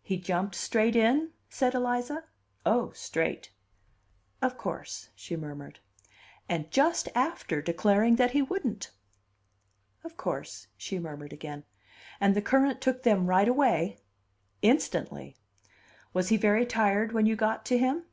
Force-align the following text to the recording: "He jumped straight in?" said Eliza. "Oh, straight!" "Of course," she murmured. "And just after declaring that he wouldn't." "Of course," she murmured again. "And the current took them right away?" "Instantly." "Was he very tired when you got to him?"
"He 0.00 0.16
jumped 0.16 0.54
straight 0.54 0.94
in?" 0.94 1.32
said 1.48 1.74
Eliza. 1.74 2.22
"Oh, 2.64 2.92
straight!" 2.92 3.50
"Of 4.40 4.56
course," 4.56 5.08
she 5.16 5.34
murmured. 5.34 5.80
"And 6.48 6.70
just 6.70 7.08
after 7.16 7.60
declaring 7.60 8.14
that 8.14 8.30
he 8.30 8.42
wouldn't." 8.42 8.92
"Of 10.04 10.16
course," 10.16 10.68
she 10.76 11.00
murmured 11.00 11.32
again. 11.32 11.64
"And 12.20 12.36
the 12.36 12.42
current 12.42 12.80
took 12.80 13.02
them 13.02 13.26
right 13.26 13.48
away?" 13.48 13.98
"Instantly." 14.62 15.34
"Was 16.12 16.28
he 16.28 16.36
very 16.36 16.64
tired 16.64 17.10
when 17.10 17.26
you 17.26 17.34
got 17.34 17.66
to 17.66 17.76
him?" 17.76 18.04